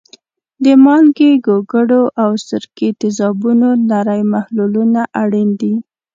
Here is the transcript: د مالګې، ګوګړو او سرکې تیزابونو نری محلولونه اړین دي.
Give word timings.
د 0.63 0.65
مالګې، 0.85 1.31
ګوګړو 1.45 2.03
او 2.23 2.31
سرکې 2.47 2.89
تیزابونو 2.99 3.67
نری 3.89 4.21
محلولونه 4.33 5.01
اړین 5.21 5.49
دي. 5.61 5.73